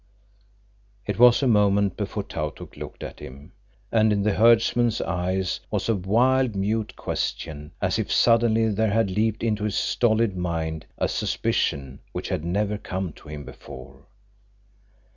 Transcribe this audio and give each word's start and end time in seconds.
It 1.05 1.19
was 1.19 1.43
a 1.43 1.47
moment 1.47 1.95
before 1.95 2.23
Tautuk 2.23 2.75
looked 2.75 3.03
at 3.03 3.19
him, 3.19 3.51
and 3.91 4.11
in 4.11 4.23
the 4.23 4.33
herdsman's 4.33 4.99
eyes 4.99 5.59
was 5.69 5.87
a 5.89 5.95
wild, 5.95 6.55
mute 6.55 6.95
question, 6.95 7.73
as 7.79 7.99
if 7.99 8.11
suddenly 8.11 8.67
there 8.69 8.89
had 8.89 9.11
leaped 9.11 9.43
into 9.43 9.63
his 9.63 9.75
stolid 9.75 10.35
mind 10.35 10.87
a 10.97 11.07
suspicion 11.07 11.99
which 12.13 12.29
had 12.29 12.43
never 12.43 12.79
come 12.79 13.13
to 13.13 13.29
him 13.29 13.45
before. 13.45 14.07